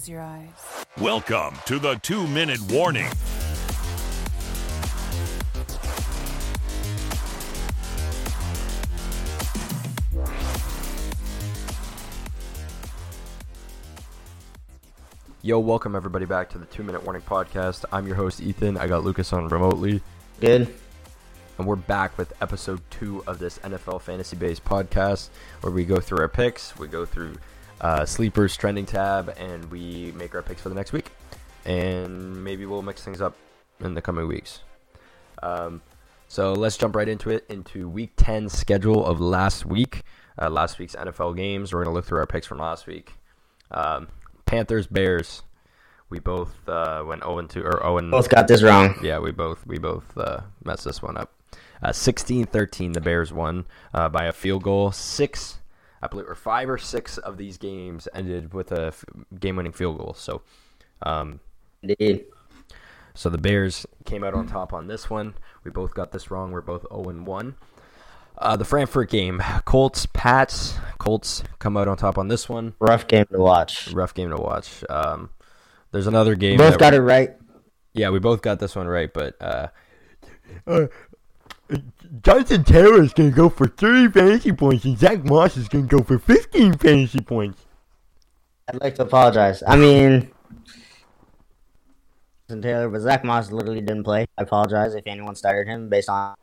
[0.00, 0.48] close your eyes.
[0.98, 3.06] Welcome to the two minute warning.
[15.42, 17.86] Yo, welcome everybody back to the Two Minute Warning Podcast.
[17.90, 18.76] I'm your host, Ethan.
[18.76, 20.02] I got Lucas on remotely,
[20.38, 20.68] Good.
[21.56, 25.30] and we're back with episode two of this NFL fantasy based podcast
[25.62, 27.36] where we go through our picks, we go through
[27.80, 31.10] uh, sleepers, trending tab, and we make our picks for the next week.
[31.64, 33.36] And maybe we'll mix things up
[33.80, 34.60] in the coming weeks.
[35.42, 35.82] Um,
[36.28, 40.02] so let's jump right into it into week 10 schedule of last week,
[40.40, 41.72] uh, last week's NFL games.
[41.72, 43.14] We're going to look through our picks from last week.
[43.70, 44.08] Um,
[44.46, 45.42] Panthers, Bears.
[46.08, 48.96] We both uh, went 0 2 or 0 Both got this wrong.
[49.02, 51.32] yeah, we both we both uh, messed this one up.
[51.82, 53.64] Uh, 16-13, the Bears won
[53.94, 54.92] uh, by a field goal.
[54.92, 55.58] Six,
[56.02, 59.04] I believe, or five or six of these games ended with a f-
[59.38, 60.14] game-winning field goal.
[60.14, 60.42] So,
[61.02, 61.40] um,
[61.82, 62.24] Indeed.
[63.14, 65.34] so the Bears came out on top on this one.
[65.64, 66.52] We both got this wrong.
[66.52, 67.54] We're both 0 and 1.
[68.38, 70.78] Uh, the Frankfurt game, Colts, Pats.
[70.98, 72.72] Colts come out on top on this one.
[72.78, 73.92] Rough game to watch.
[73.92, 74.82] Rough game to watch.
[74.88, 75.28] Um,
[75.92, 76.56] there's another game.
[76.56, 77.30] Both that- got it right.
[77.92, 79.66] Yeah, we both got this one right, but uh,
[80.66, 80.86] uh
[82.22, 85.88] Jonathan Taylor is going to go for 30 fantasy points, and Zach Moss is going
[85.88, 87.64] to go for 15 fantasy points.
[88.68, 89.62] I'd like to apologize.
[89.66, 90.30] I mean,
[92.48, 94.26] Jonathan Taylor, but Zach Moss literally didn't play.
[94.36, 96.34] I apologize if anyone started him based on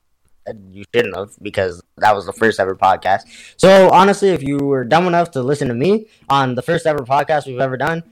[0.70, 3.22] you shouldn't have because that was the first ever podcast.
[3.58, 7.00] So honestly, if you were dumb enough to listen to me on the first ever
[7.00, 8.04] podcast we've ever done,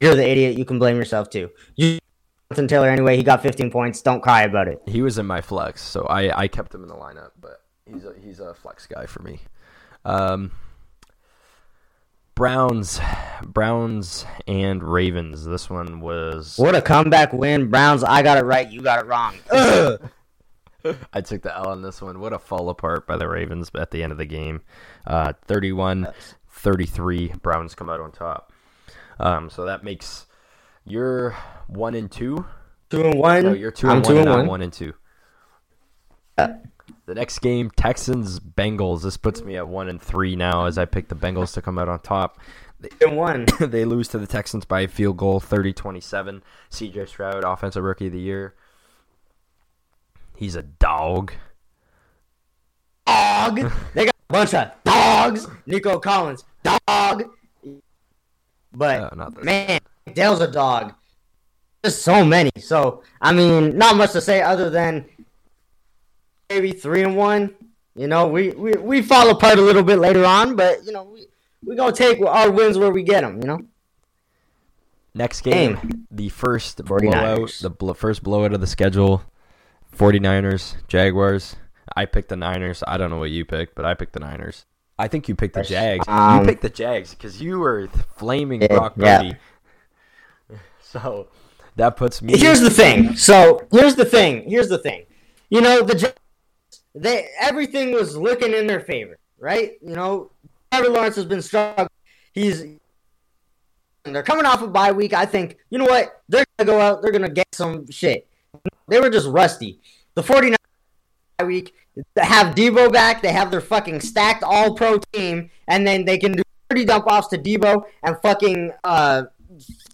[0.00, 0.58] you're the idiot.
[0.58, 1.50] You can blame yourself too.
[1.76, 1.98] You
[2.54, 3.16] Jonathan Taylor anyway.
[3.16, 4.00] He got 15 points.
[4.00, 4.80] Don't cry about it.
[4.86, 8.04] He was in my flex, so I, I kept him in the lineup, but he's
[8.04, 9.40] a, he's a flex guy for me.
[10.04, 10.52] Um,
[12.36, 13.00] Browns,
[13.42, 15.44] Browns and Ravens.
[15.44, 18.04] This one was What a comeback win, Browns.
[18.04, 18.70] I got it right.
[18.70, 19.34] You got it wrong.
[21.12, 22.20] I took the L on this one.
[22.20, 24.62] What a fall apart by the Ravens at the end of the game.
[25.04, 26.06] Uh, 31
[26.50, 27.32] 33.
[27.42, 28.52] Browns come out on top.
[29.18, 30.26] Um, so that makes
[30.86, 31.36] you're
[31.66, 32.46] one and two.
[32.90, 33.42] Two and one.
[33.42, 34.48] No, you're 2 I'm and two one, and and I'm one.
[34.48, 34.94] one and two.
[36.38, 36.56] Yeah.
[37.06, 39.02] The next game, Texans Bengals.
[39.02, 41.78] This puts me at one and three now as I pick the Bengals to come
[41.78, 42.38] out on top.
[42.82, 43.46] Two and one.
[43.60, 46.42] they lose to the Texans by a field goal, 30-27.
[46.70, 48.54] CJ Stroud, offensive rookie of the year.
[50.36, 51.32] He's a dog.
[53.06, 53.70] Dog.
[53.94, 55.46] They got a bunch of dogs.
[55.66, 56.78] Nico Collins, dog.
[56.88, 57.24] Uh,
[58.72, 59.80] but not this man,
[60.12, 60.94] Dale's a dog.
[61.82, 62.50] There's so many.
[62.58, 65.06] So I mean, not much to say other than
[66.48, 67.54] maybe three and one.
[67.96, 71.04] You know, we we, we fall apart a little bit later on, but you know,
[71.04, 71.26] we
[71.64, 73.40] we gonna take our wins where we get them.
[73.40, 73.60] You know.
[75.16, 76.06] Next game, Game.
[76.10, 77.00] the first 49ers.
[77.00, 79.22] blowout, the bl- first blowout of the schedule.
[79.96, 81.54] 49ers, Jaguars.
[81.94, 82.82] I picked the Niners.
[82.84, 84.66] I don't know what you picked, but I picked the Niners.
[84.98, 86.04] I think you picked the Jags.
[86.08, 89.32] Um, you picked the Jags because you were flaming Brock yeah.
[90.94, 91.28] So
[91.76, 92.38] that puts me.
[92.38, 93.16] Here's the thing.
[93.16, 94.48] So here's the thing.
[94.48, 95.04] Here's the thing.
[95.50, 96.14] You know the
[96.94, 99.72] they everything was looking in their favor, right?
[99.82, 100.30] You know,
[100.72, 101.88] Trevor Lawrence has been struggling.
[102.32, 102.64] He's
[104.04, 105.12] they're coming off a bye week.
[105.12, 107.02] I think you know what they're gonna go out.
[107.02, 108.28] They're gonna get some shit.
[108.88, 109.80] They were just rusty.
[110.14, 110.56] The 49
[111.38, 111.74] bye week.
[112.14, 113.22] They have Deebo back.
[113.22, 117.06] They have their fucking stacked All Pro team, and then they can do 30 dump
[117.06, 119.24] offs to Deebo and fucking uh,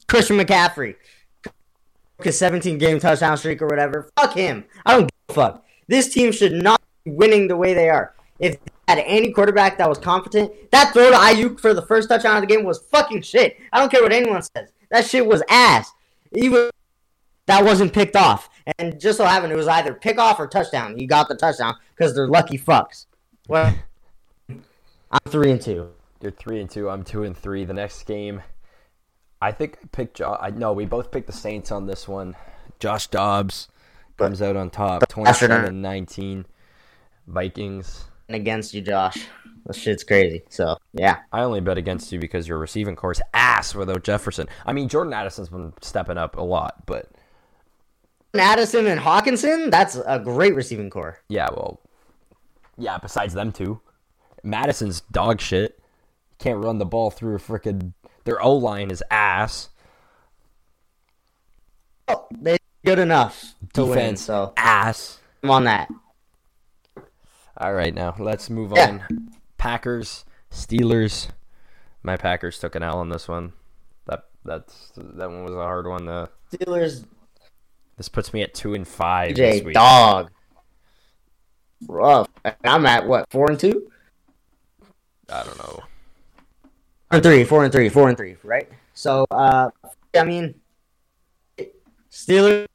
[0.06, 0.96] Christian McCaffrey
[2.24, 4.10] his 17 game touchdown streak or whatever.
[4.16, 4.64] Fuck him.
[4.84, 5.64] I don't give a fuck.
[5.88, 8.14] This team should not be winning the way they are.
[8.38, 12.08] If they had any quarterback that was competent, that throw to Aiyuk for the first
[12.08, 13.58] touchdown of the game was fucking shit.
[13.72, 14.70] I don't care what anyone says.
[14.90, 15.92] That shit was ass.
[16.32, 16.70] Even
[17.46, 18.48] that wasn't picked off.
[18.78, 20.98] And just so happened it was either pick off or touchdown.
[20.98, 23.06] You got the touchdown because they're lucky fucks.
[23.48, 23.74] Well,
[24.48, 25.88] I'm three and two.
[26.20, 26.88] You're three and two.
[26.88, 27.64] I'm two and three.
[27.64, 28.42] The next game,
[29.40, 30.18] I think I picked.
[30.18, 32.36] Jo- I no, we both picked the Saints on this one.
[32.78, 33.68] Josh Dobbs
[34.16, 35.48] comes out on top, Bastard.
[35.50, 36.46] 27 19.
[37.26, 38.04] Vikings.
[38.28, 39.16] And Against you, Josh.
[39.66, 40.42] This shit's crazy.
[40.48, 41.18] So yeah.
[41.32, 44.46] I only bet against you because your receiving core is ass without Jefferson.
[44.66, 47.10] I mean, Jordan Addison's been stepping up a lot, but
[48.34, 51.18] Addison and Hockenson, that's a great receiving core.
[51.28, 51.80] yeah, well,
[52.78, 52.98] yeah.
[52.98, 53.80] Besides them two,
[54.42, 55.78] Mattison's dog shit.
[56.38, 57.92] Can't run the ball through a freaking.
[58.24, 59.70] Their O line is ass.
[62.08, 65.18] Oh, they good enough to win, Defense so ass.
[65.42, 65.88] I'm on that.
[67.56, 68.88] All right, now let's move Yeah.
[69.10, 69.30] on.
[69.58, 71.28] Packers, Steelers.
[72.02, 73.52] My Packers took an L on this one.
[74.06, 76.06] That that's that one was a hard one.
[76.06, 77.04] The Steelers,
[77.96, 80.30] this puts me at two and five this J dog.
[81.86, 82.28] Rough.
[82.64, 83.90] I'm at what four and two,
[85.28, 85.82] I don't know.
[87.10, 88.68] Four and three, four and three, four and three, right?
[88.94, 89.70] So, uh,
[90.16, 90.54] I mean,
[92.08, 92.66] Steelers,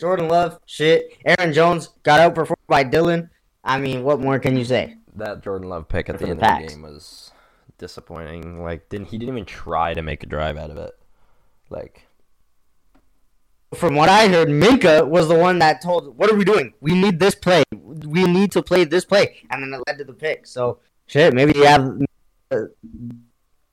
[0.00, 1.16] Jordan Love, shit.
[1.24, 3.30] Aaron Jones got outperformed by Dillon.
[3.62, 4.96] I mean, what more can you say?
[5.14, 7.30] That Jordan Love pick at the the end of the game was
[7.78, 8.64] disappointing.
[8.64, 10.98] Like, didn't he didn't even try to make a drive out of it?
[11.70, 12.02] Like,
[13.74, 16.74] From what I heard, Minka was the one that told, "What are we doing?
[16.80, 17.62] We need this play.
[17.72, 20.46] We need to play this play," and then it led to the pick.
[20.48, 21.98] So, shit, maybe you have
[22.50, 22.62] uh,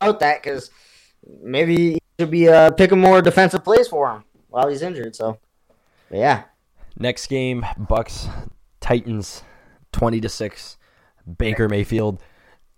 [0.01, 0.71] out that because
[1.41, 5.15] maybe he should be uh, picking more defensive plays for him while he's injured.
[5.15, 5.39] So,
[6.09, 6.43] but yeah,
[6.97, 8.27] next game, Bucks
[8.79, 9.43] Titans,
[9.91, 10.77] twenty to six.
[11.37, 12.23] Baker Mayfield,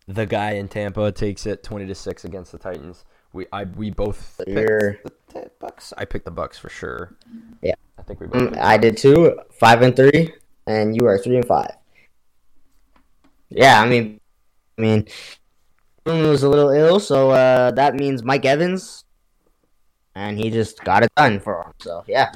[0.08, 3.06] the guy in Tampa, takes it twenty to six against the Titans.
[3.34, 5.04] We I we both picked
[5.34, 5.94] the Bucks.
[5.98, 7.16] I picked the Bucks for sure.
[7.62, 7.76] Yeah.
[7.98, 8.52] I think we both.
[8.52, 9.40] Mm, I did too.
[9.52, 10.34] Five and three,
[10.66, 11.72] and you are three and five.
[13.50, 14.20] Yeah, I mean,
[14.78, 15.08] I mean,
[16.04, 19.06] Boone was a little ill, so uh, that means Mike Evans,
[20.16, 21.74] and he just got it done for him.
[21.80, 22.32] So yeah,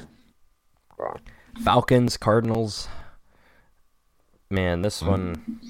[1.62, 2.88] Falcons, Cardinals.
[4.50, 5.60] Man, this one,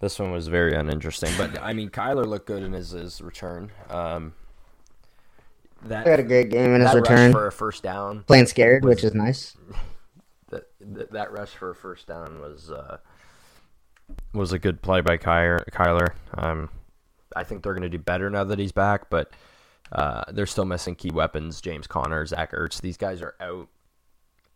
[0.00, 1.32] this one was very uninteresting.
[1.38, 3.70] But I mean, Kyler looked good in his, his return.
[3.88, 4.34] Um,
[5.82, 8.24] that He had a great game in his return, for a first down.
[8.24, 9.56] playing scared, which is nice.
[10.50, 12.96] That that, that rush for a first down was uh,
[14.34, 15.64] was a good play by Kyler.
[15.70, 16.08] Kyler.
[16.34, 16.70] Um,
[17.36, 19.30] I think they're going to do better now that he's back, but
[19.92, 21.60] uh, they're still missing key weapons.
[21.60, 22.80] James Conner, Zach Ertz.
[22.80, 23.68] These guys are out.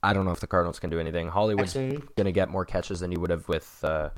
[0.02, 1.28] I don't know if the Cardinals can do anything.
[1.28, 1.72] Hollywood's
[2.16, 4.10] going to get more catches than he would have with uh,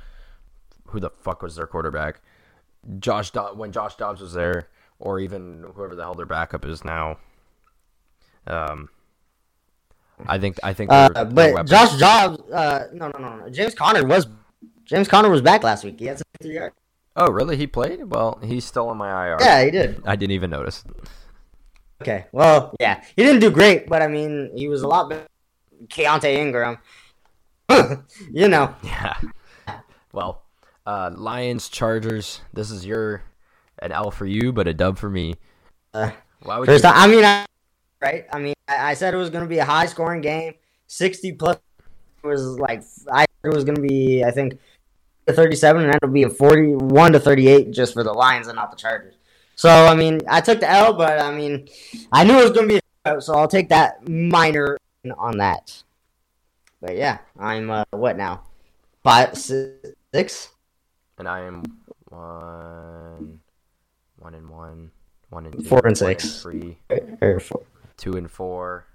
[0.86, 2.20] who the fuck was their quarterback?
[2.98, 4.68] Josh Do- when Josh Dobbs was there,
[4.98, 7.18] or even whoever the hell their backup is now.
[8.46, 8.88] Um,
[10.26, 10.90] I think I think.
[10.90, 13.48] Uh, their- their but Josh Dobbs, uh, no, no, no, no.
[13.50, 14.26] James Conner was
[14.84, 15.98] James Conner was back last week.
[15.98, 16.74] He had 63 yards.
[17.16, 17.56] Oh, really?
[17.56, 18.04] He played?
[18.04, 19.38] Well, he's still on my IR.
[19.40, 20.02] Yeah, he did.
[20.04, 20.84] I didn't even notice.
[22.02, 22.26] Okay.
[22.30, 25.26] Well, yeah, he didn't do great, but I mean, he was a lot better.
[25.88, 26.78] Keaontay Ingram.
[28.32, 28.74] you know.
[28.84, 29.16] Yeah.
[30.12, 30.42] Well,
[30.86, 32.40] uh, Lions, Chargers.
[32.52, 33.22] This is your
[33.80, 35.34] an L for you, but a dub for me.
[35.92, 36.10] Uh,
[36.42, 36.90] Why would First you?
[36.90, 37.46] I mean, I,
[38.00, 38.24] right?
[38.32, 40.54] I mean, I, I said it was going to be a high scoring game.
[40.86, 41.58] 60 plus
[42.22, 44.58] was like, I it was going to be, I think,
[45.32, 48.76] 37 and ended up being 41 to 38 just for the Lions and not the
[48.76, 49.14] Chargers.
[49.56, 51.68] So, I mean, I took the L, but I mean,
[52.12, 54.76] I knew it was going to be a shootout, so I'll take that minor
[55.18, 55.82] on that.
[56.80, 58.42] But yeah, I'm, uh, what now?
[59.02, 60.50] Five, six, six?
[61.18, 61.62] And I am
[62.10, 63.40] one,
[64.18, 64.90] one and one,
[65.30, 66.42] one and two, Four and six.
[66.42, 66.76] three,
[67.22, 67.62] Or four.
[67.96, 68.86] two and four,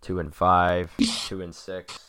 [0.00, 0.90] two and five,
[1.26, 2.07] two and six,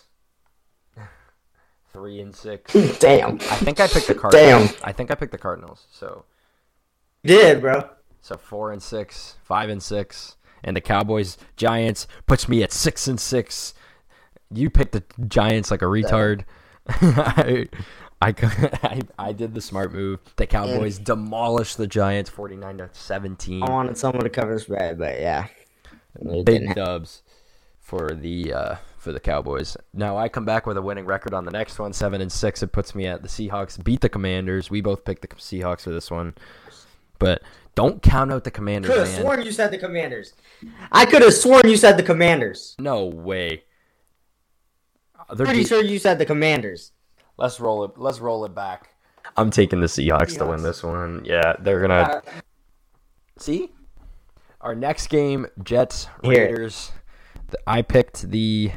[1.94, 2.74] three and six.
[3.00, 3.36] Damn.
[3.36, 4.72] I think I picked the Cardinals.
[4.72, 4.84] Damn.
[4.84, 5.88] I think I picked the Cardinals.
[5.92, 6.26] So
[7.24, 7.90] Did, bro.
[8.22, 13.08] So four and six, five and six, and the Cowboys Giants puts me at six
[13.08, 13.74] and six.
[14.52, 16.44] You picked the Giants like a retard.
[16.88, 17.68] I,
[18.22, 18.34] I,
[18.84, 20.19] I, I did the smart move.
[20.36, 23.64] The Cowboys demolished the Giants, forty nine to seventeen.
[23.64, 25.48] I wanted someone to cover the spread, but yeah.
[26.44, 27.22] Big dubs
[27.80, 29.76] for the uh, for the Cowboys.
[29.94, 32.62] Now I come back with a winning record on the next one, seven and six.
[32.62, 33.82] It puts me at the Seahawks.
[33.84, 34.70] Beat the Commanders.
[34.70, 36.36] We both picked the Seahawks for this one,
[37.18, 37.42] but
[37.76, 40.34] don't count out the Commanders, could have sworn you said the Commanders.
[40.92, 42.76] I could have sworn you said the Commanders.
[42.78, 43.64] No way.
[45.34, 46.92] They're Pretty de- sure you said the Commanders.
[47.38, 47.92] Let's roll it.
[47.98, 48.90] Let's roll it back.
[49.38, 51.24] I'm taking the Seahawks to win this one.
[51.24, 52.22] Yeah, they're gonna Uh,
[53.38, 53.72] see.
[54.60, 56.92] Our next game, Jets Raiders.
[57.50, 58.72] The- I picked the.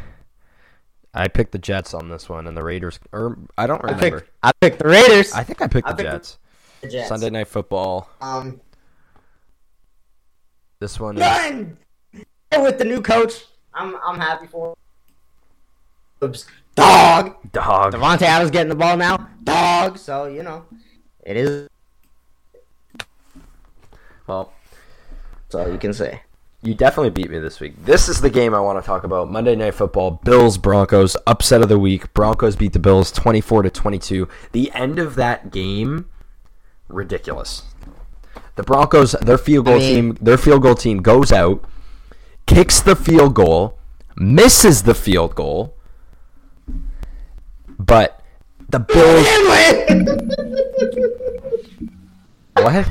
[1.14, 2.98] I picked the Jets on this one, and the Raiders.
[3.12, 4.20] Or I don't I remember.
[4.20, 5.32] picked, I picked the Raiders.
[5.32, 6.38] I think I picked I the picked Jets.
[6.80, 7.08] the Jets.
[7.08, 8.08] Sunday Night Football.
[8.20, 8.60] Um,
[10.78, 11.18] This one.
[11.18, 11.66] Is,
[12.58, 13.44] with the new coach.
[13.74, 14.74] I'm I'm happy for.
[16.22, 16.46] Oops.
[16.74, 17.36] Dog.
[17.52, 17.92] dog.
[17.92, 19.28] Davante Adams getting the ball now.
[19.44, 19.98] Dog.
[19.98, 20.64] So you know,
[21.24, 21.68] it is.
[24.26, 24.52] Well,
[25.42, 26.22] That's all you can say.
[26.64, 27.84] You definitely beat me this week.
[27.84, 29.28] This is the game I want to talk about.
[29.28, 32.14] Monday Night Football, Bills Broncos, upset of the week.
[32.14, 34.28] Broncos beat the Bills 24 to 22.
[34.52, 36.06] The end of that game
[36.88, 37.62] ridiculous.
[38.54, 41.64] The Broncos, their field goal I mean- team, their field goal team goes out,
[42.46, 43.76] kicks the field goal,
[44.14, 45.74] misses the field goal.
[47.76, 48.22] But
[48.68, 49.26] the Bills
[52.54, 52.88] what?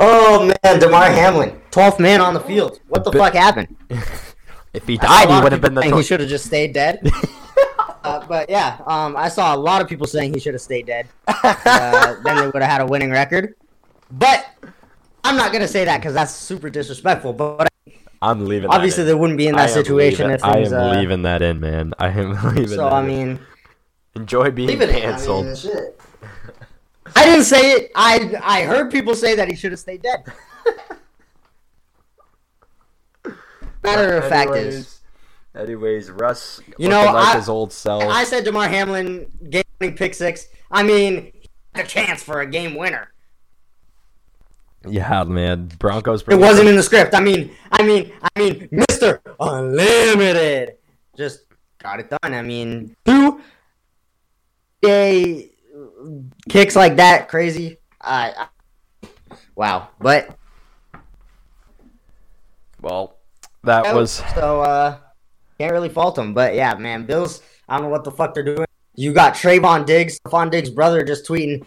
[0.00, 1.59] oh man, Damar Hamlin.
[1.70, 2.80] 12th man on the field.
[2.88, 3.76] What the Bi- fuck happened?
[4.72, 5.80] If he I saw a died, he would have been the.
[5.80, 7.10] people saying he should have just stayed dead.
[8.04, 10.86] uh, but yeah, um, I saw a lot of people saying he should have stayed
[10.86, 11.08] dead.
[11.26, 13.56] Uh, then they would have had a winning record.
[14.12, 14.46] But
[15.24, 17.32] I'm not gonna say that because that's super disrespectful.
[17.32, 17.66] But
[18.22, 18.70] I'm leaving.
[18.70, 20.72] obviously that they wouldn't be in that situation leaving- if things.
[20.72, 21.92] I am uh, leaving that in, man.
[21.98, 22.68] I am leaving.
[22.68, 23.06] so that I in.
[23.08, 23.40] mean,
[24.14, 24.90] enjoy being leave it.
[25.04, 26.00] I mean, shit.
[27.16, 27.90] I didn't say it.
[27.96, 30.22] I I heard people say that he should have stayed dead.
[33.82, 35.00] Matter of fact is,
[35.54, 36.60] anyways, Russ.
[36.78, 38.04] You know, like I- his old self.
[38.04, 40.48] I said Damar Hamlin game pick six.
[40.70, 41.32] I mean,
[41.74, 43.12] a chance for a game winner.
[44.88, 45.66] yeah, man.
[45.78, 46.22] Broncos.
[46.28, 47.14] It wasn't in the script.
[47.14, 50.76] I mean, I mean, I mean, Mister Unlimited
[51.16, 51.44] just
[51.78, 52.34] got it done.
[52.34, 53.40] I mean, two
[54.82, 55.50] day
[56.48, 57.78] kicks like that, crazy.
[58.00, 58.46] I,
[59.02, 59.08] I
[59.54, 60.36] wow, but
[62.80, 63.16] Well,
[63.64, 64.22] that was.
[64.34, 64.60] so.
[64.62, 64.98] uh
[65.58, 67.42] Can't really fault them, but yeah, man, Bills.
[67.68, 68.66] I don't know what the fuck they're doing.
[68.96, 71.64] You got Trevon Diggs, Stefon Diggs' brother, just tweeting.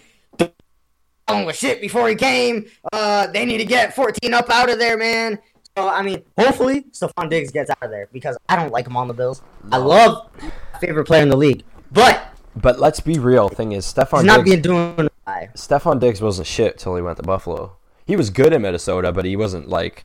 [1.27, 2.65] "Along with shit before he came.
[2.91, 5.39] Uh, they need to get 14 up out of there, man.
[5.77, 8.97] So I mean, hopefully Stefon Diggs gets out of there because I don't like him
[8.97, 9.41] on the Bills.
[9.71, 13.49] I love my favorite player in the league, but But let's be real.
[13.49, 14.49] Thing is, he's Stefon not Diggs.
[14.49, 15.09] being doing.
[15.55, 17.77] Stefon Diggs wasn't shit till he went to Buffalo.
[18.05, 20.03] He was good in Minnesota, but he wasn't like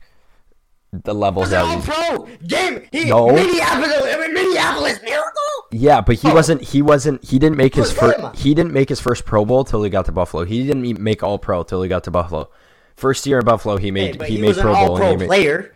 [0.91, 2.83] the levels that all pro game.
[2.91, 3.27] He, No.
[3.27, 5.31] Minneapolis, Minneapolis miracle.
[5.71, 6.33] Yeah, but he Oh.
[6.33, 6.61] wasn't.
[6.63, 7.23] He wasn't.
[7.23, 8.35] He didn't make his first.
[8.37, 10.45] He didn't make his first Pro Bowl till he got to Buffalo.
[10.45, 12.49] He didn't make All Pro till he got to Buffalo.
[12.95, 14.97] First year in Buffalo, he made but he, he, made Pro Bowl.
[14.97, 15.75] pro he, made, player.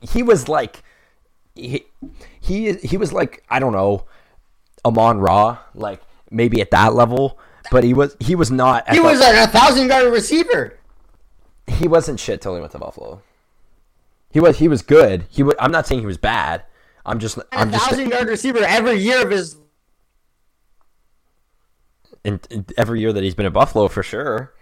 [0.00, 0.82] he was like,
[1.54, 1.84] he,
[2.40, 4.06] he he was like I don't know,
[4.84, 6.00] Amon Ra, like
[6.30, 7.38] maybe at that level,
[7.70, 8.88] but he was he was not.
[8.88, 10.78] At He was a, a thousand yard receiver.
[11.66, 13.20] he wasn't shit till he went to Buffalo.
[14.30, 15.26] He was he was good.
[15.30, 16.64] He was, I'm not saying he was bad.
[17.06, 19.56] I'm just I'm a just thousand yard receiver every year of his.
[22.24, 24.52] in, in every year that he's been at Buffalo for sure.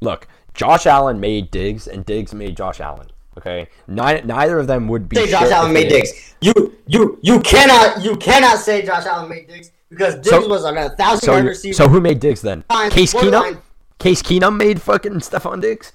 [0.00, 3.08] Look, Josh Allen made Diggs, and Diggs made Josh Allen.
[3.38, 5.16] Okay, neither, neither of them would be.
[5.16, 6.34] Say Josh Allen made Diggs.
[6.40, 10.64] You you you cannot you cannot say Josh Allen made Diggs because Diggs So- was
[10.64, 11.74] on a thousand So, yard receiver.
[11.74, 12.64] so who made Diggs then?
[12.90, 13.20] Case Keenum.
[13.22, 13.58] borderline.
[13.98, 15.92] Case Keenum made fucking Stefon Diggs.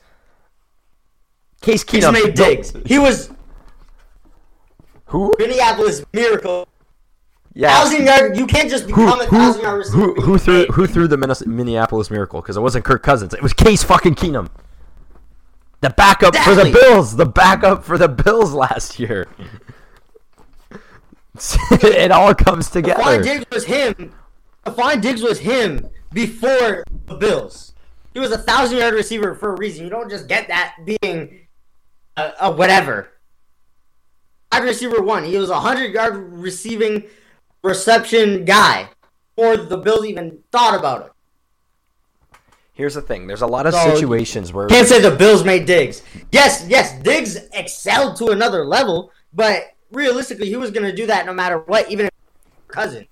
[1.62, 2.74] Case Diggs Keenum made Diggs.
[2.86, 3.32] He was
[5.06, 5.34] Who?
[5.38, 6.68] Minneapolis miracle.
[7.54, 7.76] Yeah.
[7.76, 8.38] Thousand yard.
[8.38, 9.98] You can't just Who, become a who, thousand yard receiver.
[9.98, 12.42] who, who threw who threw the Minnes- Minneapolis Miracle?
[12.42, 13.34] Because it wasn't Kirk Cousins.
[13.34, 14.50] It was Case fucking Keenum.
[15.82, 17.16] The backup for the Bills.
[17.16, 19.28] The backup for the Bills last year.
[21.72, 23.24] it all comes Stefon together.
[23.24, 24.14] Diggs was him.
[24.66, 27.74] Stefon Diggs was him before the Bills.
[28.14, 29.86] He was a thousand yard receiver for a reason.
[29.86, 31.48] You don't just get that being
[32.20, 33.10] a, a whatever.
[34.52, 35.24] Wide receiver one.
[35.24, 37.04] He was a hundred yard receiving
[37.64, 38.90] reception guy
[39.36, 41.12] before the Bills even thought about it.
[42.74, 43.28] Here's the thing.
[43.28, 46.02] There's a lot of So- situations where Can't say the Bills made Diggs.
[46.32, 51.26] Yes, yes, Diggs excelled to another level, but realistically, he was going to do that
[51.26, 52.12] no matter what, even if
[52.70, 53.06] cousin.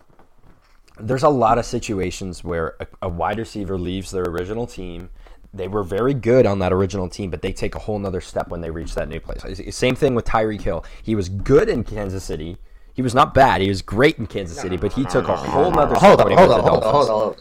[1.00, 5.10] there's a lot of situations where a, a wide receiver leaves their original team.
[5.58, 8.50] They were very good on that original team, but they take a whole nother step
[8.50, 9.44] when they reach that new place.
[9.76, 10.86] Same thing with Tyreek Hill.
[11.04, 12.58] He was good in Kansas City.
[12.94, 13.62] He was not bad.
[13.62, 16.32] He was great in Kansas City, but he took a whole nother step Hold on,
[16.32, 17.36] hold on, hold on, hold on, hold on.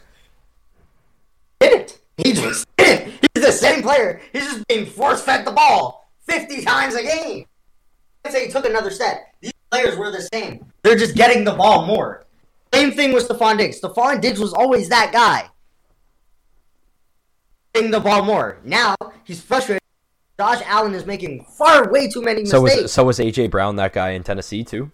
[1.61, 1.99] Didn't.
[2.19, 3.13] He just didn't.
[3.35, 4.21] He's the same player.
[4.33, 7.47] He's just being force fed the ball 50 times a game.
[8.25, 9.35] I'd say he took another step.
[9.41, 10.67] These players were the same.
[10.83, 12.27] They're just getting the ball more.
[12.75, 13.81] Same thing with Stefon Diggs.
[13.81, 15.49] Stefon Diggs was always that guy.
[17.83, 18.59] The ball more.
[18.65, 19.83] Now he's frustrated.
[20.39, 22.83] Josh Allen is making far way too many So mistakes.
[22.85, 24.91] was so was AJ Brown that guy in Tennessee too?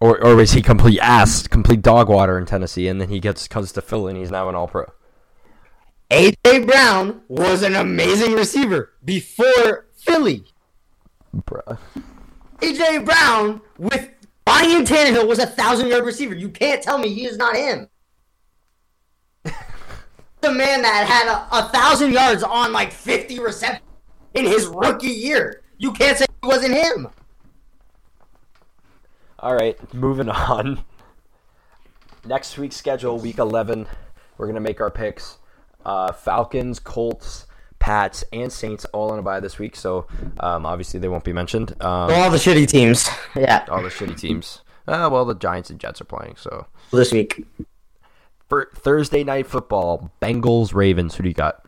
[0.00, 3.46] Or or was he complete ass, complete dog water in Tennessee, and then he gets
[3.46, 4.86] comes to Philly and he's now an All Pro?
[6.10, 10.44] AJ Brown was an amazing receiver before Philly.
[11.34, 11.78] Bruh.
[12.60, 14.10] AJ Brown with
[14.46, 16.34] Ryan Tannehill was a thousand yard receiver.
[16.34, 17.88] You can't tell me he is not him.
[20.42, 23.86] The man that had a, a thousand yards on like 50 receptions
[24.34, 25.62] in his rookie year.
[25.78, 27.08] You can't say it wasn't him.
[29.38, 30.84] All right, moving on.
[32.24, 33.86] Next week's schedule, week 11,
[34.38, 35.38] we're going to make our picks.
[35.84, 37.46] Uh, Falcons, Colts,
[37.80, 40.06] Pats, and Saints all on a bye this week, so
[40.38, 41.72] um, obviously they won't be mentioned.
[41.80, 43.08] Um, All the shitty teams.
[43.34, 44.60] Yeah, all the shitty teams.
[44.86, 46.66] Uh, well, the Giants and Jets are playing, so.
[46.92, 47.44] this week.
[48.52, 51.64] For Thursday night football, Bengals, Ravens, who do you got?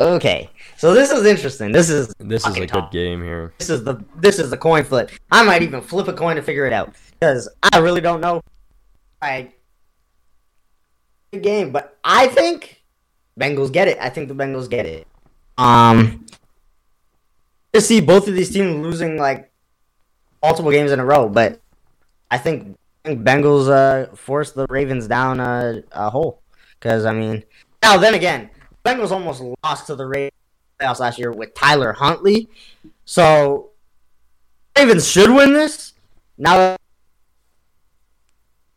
[0.00, 1.70] Okay, so this is interesting.
[1.70, 3.54] This is This is a fucking good game here.
[3.58, 5.12] This is the this is the coin flip.
[5.30, 8.42] I might even flip a coin to figure it out because I really don't know.
[9.22, 9.52] I
[11.32, 12.82] good game, but I think
[13.38, 13.98] Bengals get it.
[14.00, 15.06] I think the Bengals get it.
[15.58, 16.26] Um,
[17.72, 19.52] to see both of these teams losing like
[20.42, 21.60] multiple games in a row, but
[22.32, 22.74] I think, I
[23.08, 26.42] think Bengals uh force the Ravens down a, a hole
[26.78, 27.42] because I mean
[27.82, 28.50] now then again,
[28.84, 30.32] Bengals almost lost to the Ravens
[30.80, 32.48] last year with Tyler Huntley.
[33.04, 33.70] So
[34.76, 35.94] Ravens should win this.
[36.36, 36.76] Now I'm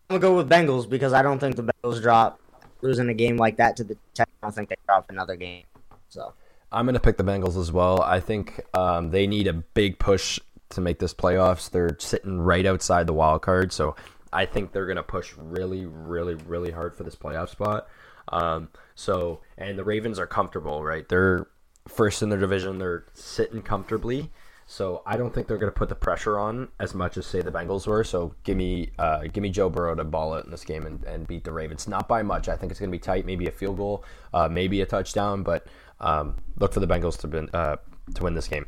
[0.10, 2.40] gonna go with Bengals because I don't think the Bengals drop
[2.82, 4.30] losing a game like that to the Tech.
[4.42, 5.64] I don't think they drop another game.
[6.10, 6.34] So
[6.72, 8.02] I'm to pick the Bengals as well.
[8.02, 11.70] I think um, they need a big push to make this playoffs.
[11.70, 13.96] They're sitting right outside the wild card, so
[14.34, 17.88] I think they're going to push really, really, really hard for this playoff spot.
[18.30, 21.08] Um, so, and the Ravens are comfortable, right?
[21.08, 21.48] They're
[21.88, 22.80] first in their division.
[22.80, 24.32] They're sitting comfortably.
[24.68, 27.42] So I don't think they're going to put the pressure on as much as say
[27.42, 28.06] the Bengals were.
[28.06, 31.04] So give me, uh, give me Joe Burrow to ball it in this game and,
[31.04, 31.90] and beat the Ravens.
[31.90, 32.48] Not by much.
[32.48, 33.26] I think it's going to be tight.
[33.26, 35.68] Maybe a field goal, uh, maybe a touchdown, but
[36.00, 37.76] um, look for the Bengals to win, uh,
[38.16, 38.66] to win this game.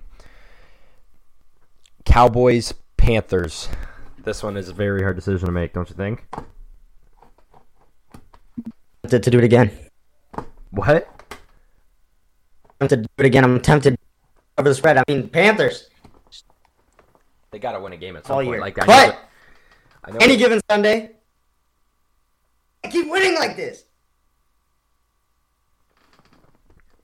[2.03, 3.70] Cowboys Panthers.
[4.24, 6.25] This one is a very hard decision to make, don't you think?
[9.03, 9.70] tempted to do it again.
[10.72, 11.08] What?
[12.82, 13.44] I'm Tempted to do it again.
[13.44, 13.98] I'm tempted
[14.58, 14.98] over the spread.
[14.98, 15.89] I mean Panthers
[17.51, 18.50] They got to win a game at some all point.
[18.50, 18.62] year.
[18.62, 19.20] Like I but
[20.06, 21.12] I know any given Sunday,
[22.84, 23.84] I keep winning like this.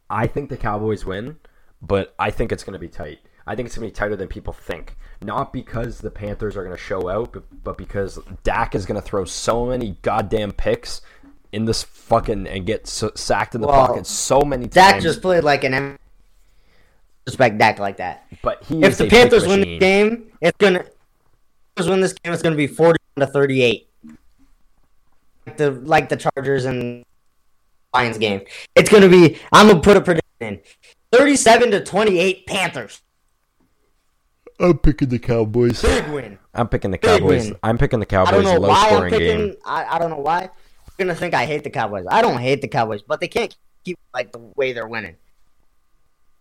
[0.09, 1.38] I think the Cowboys win,
[1.82, 3.19] but I think it's going to be tight.
[3.49, 4.95] I think it's going to be tighter than people think.
[5.23, 9.01] Not because the Panthers are going to show out, but, but because Dak is going
[9.01, 11.01] to throw so many goddamn picks
[11.51, 14.73] in this fucking and get so, sacked in the Well, pocket so many times.
[14.75, 15.99] Dak just played like an M-
[17.25, 18.27] respect Dak like that.
[18.43, 20.85] but he If the Panthers win the game, it's gonna
[21.75, 22.31] Panthers win this game.
[22.31, 23.89] It's gonna be forty to thirty eight.
[25.47, 27.03] Like the like the Chargers and
[27.95, 28.41] Lions game.
[28.75, 29.39] It's gonna be.
[29.51, 30.59] I'm gonna put a prediction in.
[31.12, 33.01] Thirty seven to twenty eight Panthers.
[34.60, 35.82] I'm picking the Cowboys.
[35.82, 36.38] Big win.
[36.54, 37.48] I'm picking the Big Cowboys.
[37.50, 37.60] win.
[37.63, 38.34] I'm picking the Cowboys.
[38.34, 39.38] I don't know Low why I'm scoring picking.
[39.48, 39.56] game.
[39.65, 40.41] I, I don't know why.
[40.41, 42.06] You're gonna think I hate the Cowboys.
[42.10, 45.15] I don't hate the Cowboys, but they can't keep like the way they're winning.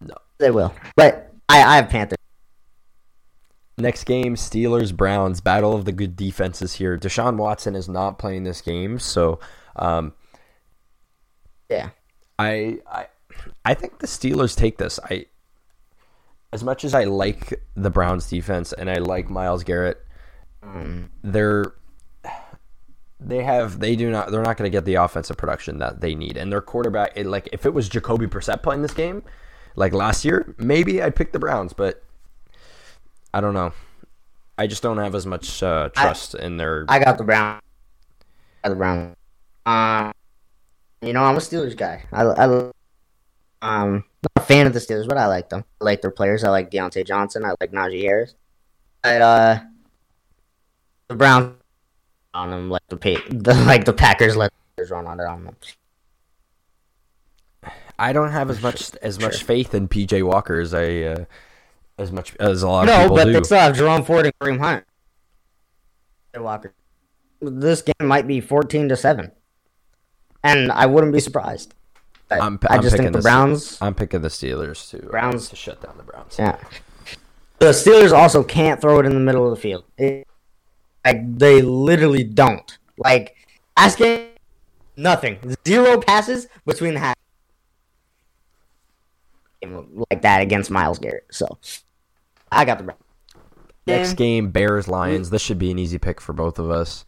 [0.01, 0.15] No.
[0.39, 2.17] They will, but I, I have Panthers.
[3.79, 5.41] Next game, Steelers Browns.
[5.41, 6.99] Battle of the good defenses here.
[6.99, 9.39] Deshaun Watson is not playing this game, so
[9.77, 10.13] um,
[11.71, 11.91] Yeah.
[12.41, 13.07] I I
[13.65, 14.99] I think the Steelers take this.
[15.05, 15.27] I
[16.53, 20.05] as much as I like the Browns defense and I like Myles Garrett,
[21.23, 21.73] they're
[23.21, 26.15] they have they do not they're not going to get the offensive production that they
[26.15, 26.37] need.
[26.37, 29.23] And their quarterback, it, like if it was Jacoby Brissett playing this game,
[29.77, 32.03] like last year, maybe I'd pick the Browns, but
[33.35, 33.73] I don't know.
[34.57, 36.85] I just don't have as much uh, trust in their.
[36.89, 37.61] I got the Brown.
[38.65, 39.17] I got the Brown.
[39.67, 40.13] Um,
[41.03, 42.05] you know, I'm a Steelers guy.
[42.11, 42.71] I, I
[43.63, 45.65] um, not a fan of the Steelers, but I like them.
[45.81, 46.45] I like their players.
[46.45, 47.45] I like Diontae Johnson.
[47.45, 48.35] I like Najee Harris.
[49.03, 49.61] But uh,
[51.09, 51.55] the Browns
[52.35, 55.45] on them like the pa- the like the Packers let the run on it on
[55.45, 55.57] them.
[57.99, 61.25] I don't have as much as much faith in PJ Walker as I uh,
[61.99, 63.33] as much as a lot of No, people but do.
[63.33, 64.85] they still have Jerome Ford and Kareem Hunt.
[66.37, 66.73] Walker.
[67.41, 69.33] This game might be fourteen to seven,
[70.45, 71.75] and I wouldn't be surprised.
[72.29, 73.79] But I'm, I I'm just picking think the the Browns.
[73.81, 75.49] I'm picking the Steelers to uh, Browns.
[75.49, 76.37] to shut down the Browns.
[76.39, 76.59] Yeah.
[77.59, 79.85] The Steelers also can't throw it in the middle of the field.
[79.97, 80.27] It-
[81.05, 82.77] like they literally don't.
[82.99, 83.35] Like
[83.79, 84.29] last game,
[84.97, 85.39] nothing.
[85.67, 87.15] Zero passes between the half.
[90.11, 91.27] Like that against Myles Garrett.
[91.31, 91.59] So
[92.53, 93.01] I got the Browns.
[93.87, 95.31] Next game, Bears Lions.
[95.31, 97.07] This should be an easy pick for both of us.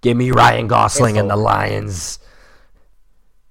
[0.00, 1.42] Give me Ryan Gosling and the over.
[1.42, 2.18] Lions,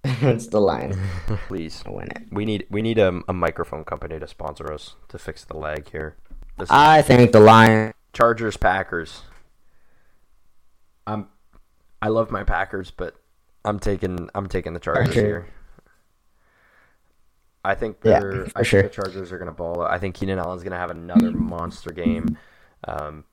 [0.03, 0.95] it's the Lions.
[1.47, 1.81] please.
[1.83, 2.23] to win it.
[2.31, 5.89] We need we need a, a microphone company to sponsor us to fix the lag
[5.91, 6.15] here.
[6.57, 7.93] This is I think the Lions.
[8.13, 9.21] Chargers Packers.
[11.07, 11.27] I'm
[12.01, 13.15] I love my Packers, but
[13.63, 15.47] I'm taking I'm taking the Chargers here.
[17.63, 18.81] I think Yeah, they're for I sure.
[18.81, 19.81] think the Chargers are gonna ball.
[19.81, 22.37] I think Keenan Allen's gonna have another monster game.
[22.87, 23.23] Um,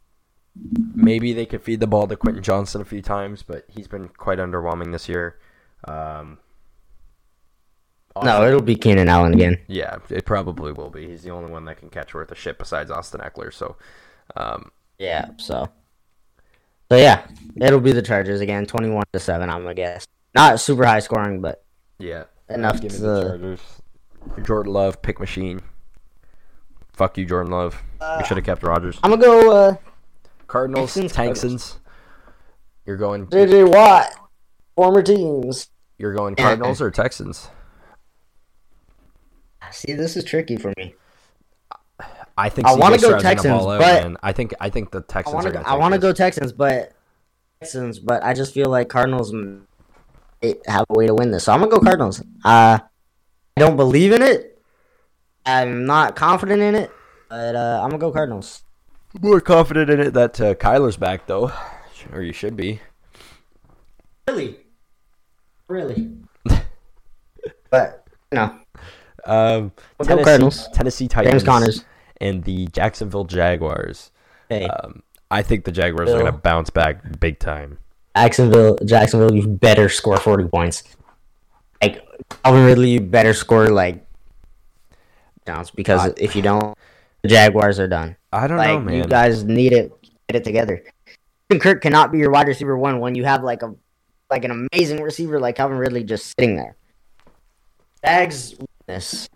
[0.94, 4.09] maybe they could feed the ball to Quentin Johnston a few times, but he's been
[4.09, 5.38] quite underwhelming this year.
[5.87, 6.38] Um,
[8.23, 9.59] No, it'll be Keenan Allen again.
[9.68, 11.07] yeah, it probably will be.
[11.07, 13.53] He's the only one that can catch worth a shit besides Austin Ekeler.
[13.55, 13.77] So,
[14.37, 15.31] um, Yeah.
[15.37, 15.68] So.
[16.90, 17.27] So yeah,
[17.61, 19.51] it'll be the Chargers again, twenty-one to seven.
[19.51, 20.07] I'm gonna guess.
[20.35, 21.62] Not super high scoring, but
[21.99, 23.61] yeah, Enough to- the Chargers.
[24.42, 25.61] Jordan Love pick machine.
[26.94, 27.81] Fuck you, Jordan Love.
[28.18, 28.99] we should have kept Rodgers.
[29.03, 29.75] I'm gonna go uh,
[30.49, 31.79] Cardinals, Texans, Texans.
[32.87, 33.27] You're going.
[33.27, 34.11] JJ Watt,
[34.75, 35.68] former teams.
[35.99, 37.49] You're going Cardinals or Texans?
[39.70, 40.94] See, this is tricky for me.
[42.37, 44.16] I think I wanna go Texans, but- man.
[44.22, 45.68] I think I think the I Texans want are to.
[45.68, 46.92] I want to go Texans, but
[47.61, 49.33] Texans, but I just feel like Cardinals
[50.66, 52.20] have a way to win this, so I'm gonna go Cardinals.
[52.44, 52.78] Uh,
[53.57, 54.62] I don't believe in it.
[55.44, 56.92] I'm not confident in it,
[57.28, 58.62] but uh, I'm gonna go Cardinals.
[59.20, 61.50] More confident in it that uh, Kyler's back though,
[62.12, 62.81] or you should be.
[64.28, 64.61] Really,
[65.66, 66.12] really.
[67.70, 68.61] but no,
[69.29, 70.69] Um, Tennessee, Cardinals.
[70.73, 71.85] Tennessee Titans, James Connors.
[72.21, 74.11] and the Jacksonville Jaguars.
[74.49, 77.79] Hey, Um, I think the Jaguars are gonna bounce back big time.
[78.17, 80.83] Jacksonville, Jacksonville, you better score 40 points.
[81.83, 82.03] Like
[82.43, 84.05] Calvin Ridley, you better score like
[85.45, 86.77] downs because I- if you don't,
[87.23, 88.17] the Jaguars are done.
[88.33, 88.95] I don't Like know, man.
[88.95, 89.93] you guys need it,
[90.29, 90.83] get it together.
[91.61, 93.75] Kirk cannot be your wide receiver one when you have like a
[94.31, 96.77] like an amazing receiver like Calvin Ridley just sitting there.
[98.05, 98.55] Jags,
[98.88, 99.29] this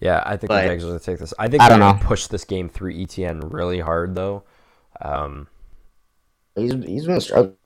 [0.00, 1.32] yeah, I think but- the Jags are gonna take this.
[1.38, 2.06] I think I they're don't gonna know.
[2.08, 4.42] push this game through ETN really hard though.
[5.00, 5.46] Um,
[6.56, 7.56] he's he's been struggling,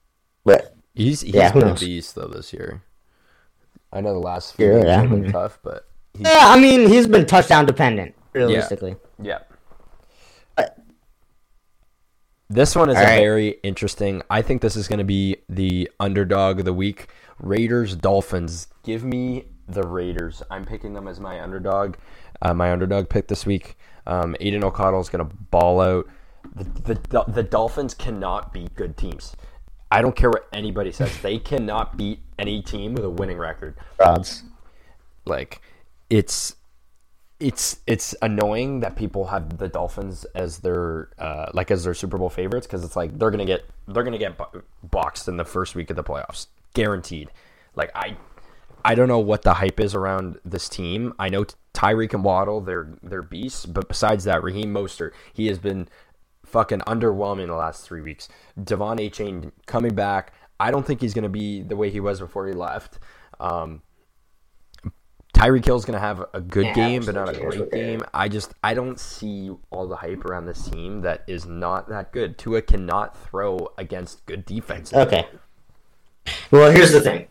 [0.45, 2.83] but he's he's Yeah, been a beast though this year.
[3.93, 5.01] I know the last few Yeah, yeah.
[5.01, 8.97] have been tough, but he's, yeah, I mean he's been touchdown dependent realistically.
[9.21, 9.39] yeah.
[10.57, 10.77] But-
[12.51, 13.19] This one is a right.
[13.19, 14.23] very interesting.
[14.31, 17.09] I think this is going to be the underdog of the week.
[17.41, 18.69] Raiders Dolphins.
[18.85, 20.43] Give me the Raiders.
[20.51, 21.97] I'm picking them as my underdog.
[22.41, 23.77] Uh, my underdog pick this week.
[24.07, 26.09] Um, Aidan O'Connell is going to ball out.
[26.55, 29.37] The, the the Dolphins cannot beat good teams.
[29.91, 31.17] I don't care what anybody says.
[31.21, 33.77] They cannot beat any team with a winning record.
[34.01, 34.45] Odds.
[35.25, 35.61] Like
[36.09, 36.57] it's
[37.41, 42.19] it's it's annoying that people have the Dolphins as their uh, like as their Super
[42.19, 44.39] Bowl favorites because it's like they're gonna get they're gonna get
[44.83, 47.31] boxed in the first week of the playoffs, guaranteed.
[47.77, 48.17] Like I
[48.89, 51.13] I don't know what the hype is around this team.
[51.19, 55.59] I know Tyreek and Waddle they're they're beasts, but besides that, Raheem Mostert he has
[55.59, 55.89] been
[56.47, 58.31] fucking underwhelming the last three weeks.
[58.59, 60.33] De'Von Achane coming back.
[60.59, 62.99] I don't think he's gonna be the way he was before he left.
[63.39, 63.83] Um,
[65.35, 68.01] Tyreek Hill's gonna have a good Yeah, game, but not a great game.
[68.15, 72.11] I just I don't see all the hype around this team that is not that
[72.11, 72.39] good.
[72.39, 74.95] Tua cannot throw against good defense.
[74.95, 75.29] Okay.
[76.51, 77.27] Well, here's the thing.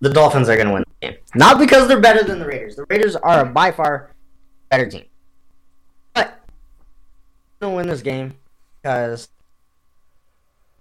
[0.00, 1.18] The Dolphins are going to win the game.
[1.34, 2.76] Not because they're better than the Raiders.
[2.76, 4.14] The Raiders are a by far
[4.70, 5.04] better team.
[6.14, 6.40] But
[7.60, 8.34] going to win this game
[8.80, 9.28] because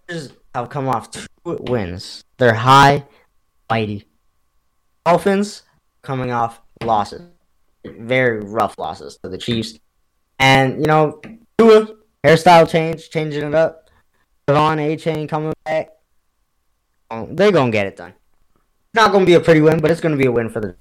[0.07, 2.23] Raiders have come off two wins.
[2.37, 3.05] They're high,
[3.69, 4.05] mighty.
[5.05, 5.63] Dolphins
[6.03, 7.23] coming off losses.
[7.85, 9.79] Very rough losses to the Chiefs.
[10.39, 11.21] And, you know,
[11.57, 11.87] Tua,
[12.23, 13.89] hairstyle change, changing it up.
[14.47, 15.89] De'Von Achane coming back.
[17.09, 18.13] They're gonna get it done.
[18.97, 20.75] Not gonna be a pretty win, but it's gonna be a win for the.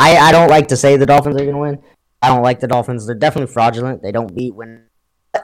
[0.00, 1.78] I I don't like to say the Dolphins are gonna win.
[2.20, 3.06] I don't like the Dolphins.
[3.06, 4.02] They're definitely fraudulent.
[4.02, 4.82] They don't beat win.
[5.32, 5.42] They're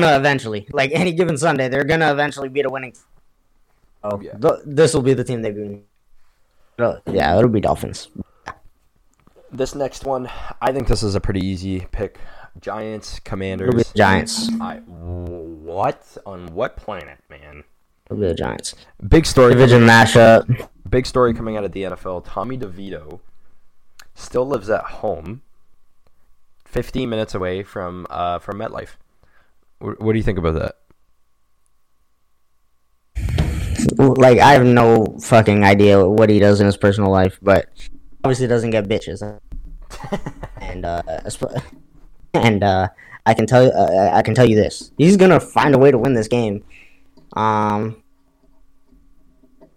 [0.00, 2.92] gonna eventually, like any given Sunday, they're gonna eventually beat a winning.
[4.02, 4.32] Oh, Yeah.
[4.66, 5.84] this will be the team they beat.
[6.78, 8.08] Uh, Yeah, it'll be Dolphins.
[9.50, 10.28] This next one,
[10.60, 12.18] I think this is a pretty easy pick.
[12.60, 13.92] Giants, Commanders.
[13.94, 14.50] Giants.
[14.60, 17.64] I, what on what planet, man?
[18.10, 18.74] It'll be the Giants.
[19.08, 19.54] Big story.
[19.54, 20.68] Division mashup.
[20.88, 22.24] Big story coming out of the NFL.
[22.26, 23.20] Tommy DeVito
[24.14, 25.42] still lives at home,
[26.66, 28.96] 15 minutes away from uh, from MetLife.
[29.78, 30.76] What, what do you think about that?
[33.98, 37.68] like I have no fucking idea what he does in his personal life, but
[38.22, 39.22] obviously doesn't get bitches.
[40.60, 41.02] and uh,
[42.32, 42.88] and uh,
[43.26, 45.90] I can tell you, uh, I can tell you this: he's gonna find a way
[45.90, 46.64] to win this game.
[47.34, 48.02] Um,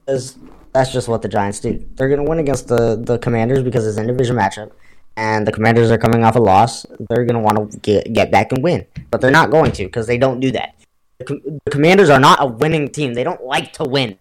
[0.06, 0.38] 'cause
[0.74, 1.84] that's just what the Giants do.
[1.96, 4.72] They're gonna win against the the Commanders because it's an division matchup,
[5.16, 6.86] and the Commanders are coming off a loss.
[7.10, 10.08] They're gonna want to get get back and win, but they're not going to because
[10.08, 10.76] they don't do that.
[11.20, 13.14] The, Com- the Commanders are not a winning team.
[13.14, 14.18] They don't like to win.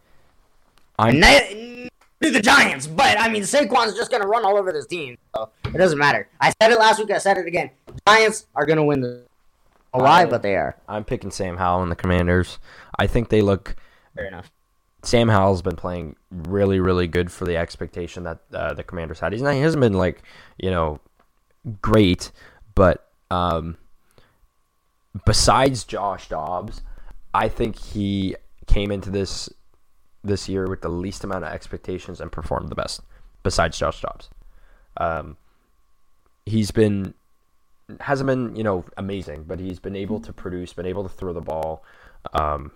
[0.98, 1.20] I'm
[2.22, 5.50] do the Giants, but I mean Saquon's just gonna run all over this team, so
[5.66, 6.28] it doesn't matter.
[6.40, 7.10] I said it last week.
[7.10, 7.70] I said it again.
[8.08, 9.22] Giants are gonna win the.
[9.92, 10.22] Why?
[10.22, 10.76] I- But they are.
[10.88, 12.58] I'm picking Sam Howell and the Commanders.
[12.98, 13.76] I think they look.
[14.14, 14.50] Fair enough.
[15.06, 19.32] Sam Howell's been playing really, really good for the expectation that uh, the Commanders had.
[19.32, 20.22] He's not, he hasn't been like
[20.58, 21.00] you know
[21.80, 22.32] great,
[22.74, 23.76] but um,
[25.24, 26.82] besides Josh Dobbs,
[27.32, 29.48] I think he came into this
[30.24, 33.00] this year with the least amount of expectations and performed the best,
[33.44, 34.28] besides Josh Dobbs.
[34.96, 35.36] Um,
[36.44, 37.14] he's been
[38.00, 41.32] hasn't been you know amazing, but he's been able to produce, been able to throw
[41.32, 41.84] the ball.
[42.32, 42.72] Um,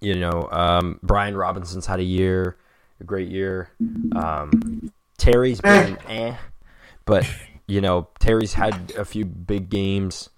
[0.00, 2.56] you know, um, Brian Robinson's had a year,
[3.00, 3.70] a great year.
[4.16, 6.36] Um, Terry's been eh,
[7.04, 7.26] but
[7.66, 10.30] you know Terry's had a few big games.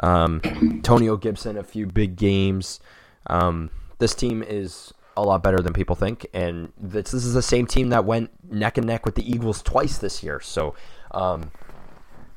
[0.00, 2.80] Um, Tonio Gibson a few big games.
[3.26, 7.42] Um, this team is a lot better than people think, and this, this is the
[7.42, 10.40] same team that went neck and neck with the Eagles twice this year.
[10.40, 10.74] So.
[11.10, 11.50] Um,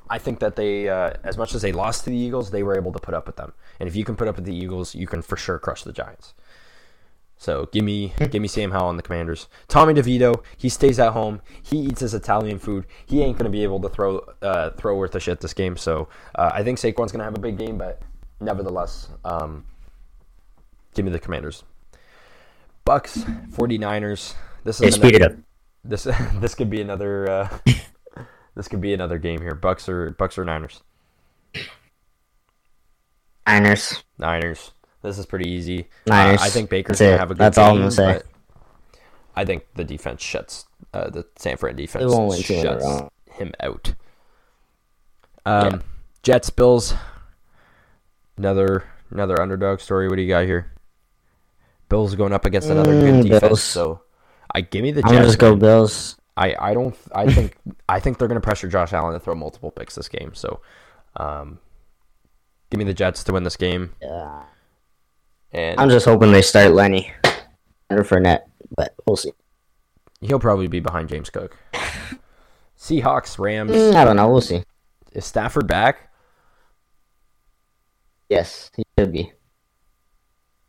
[0.10, 2.76] I think that they, uh, as much as they lost to the Eagles, they were
[2.76, 3.54] able to put up with them.
[3.80, 5.94] And if you can put up with the Eagles, you can for sure crush the
[5.94, 6.34] Giants.
[7.41, 9.47] So give me give me Sam Howell and the Commanders.
[9.67, 11.41] Tommy DeVito, he stays at home.
[11.63, 12.86] He eats his Italian food.
[13.08, 15.75] He ain't gonna be able to throw uh, throw worth a shit this game.
[15.75, 17.99] So uh, I think Saquon's gonna have a big game, but
[18.39, 19.65] nevertheless, um,
[20.93, 21.63] give me the Commanders.
[22.86, 24.36] Bucks, 49ers.
[24.63, 25.32] This is They speed it up.
[25.84, 26.04] this
[26.36, 27.58] this could be another uh,
[28.56, 29.56] this could be another game here.
[29.56, 30.84] Bucks or Bucks or Niners.
[33.47, 34.04] Niners.
[34.19, 34.73] Niners.
[35.01, 35.87] This is pretty easy.
[36.07, 36.41] Niners.
[36.41, 37.65] Uh, I think Baker's That's gonna have a good That's game.
[37.65, 38.21] all I'm gonna say.
[39.35, 42.79] I think the defense shuts uh, the San Fran defense won't win two in a
[42.81, 43.93] shuts him out.
[45.45, 45.79] Um, Yeah.
[46.23, 46.93] Jets Bills.
[48.37, 50.07] Another another underdog story.
[50.07, 50.71] What do you got here?
[51.89, 53.41] Bills going up against another good Mm, defense.
[53.41, 53.63] Bills.
[53.63, 54.01] So
[54.53, 55.27] I give me the I'm Jets.
[55.27, 55.59] just go man.
[55.59, 56.17] Bills.
[56.37, 57.57] I, I don't I think
[57.89, 60.33] I think they're gonna pressure Josh Allen to throw multiple picks this game.
[60.33, 60.61] So
[61.17, 61.59] um,
[62.69, 63.93] give me the Jets to win this game.
[64.01, 64.43] Yeah.
[65.53, 67.11] And I'm just hoping they start Lenny
[67.89, 68.41] under Fournette,
[68.75, 69.33] but we'll see.
[70.21, 71.57] He'll probably be behind James Cook.
[72.77, 73.71] Seahawks, Rams.
[73.71, 74.29] Mm, I don't know.
[74.29, 74.63] We'll see.
[75.13, 76.09] Is Stafford back?
[78.29, 79.33] Yes, he should be.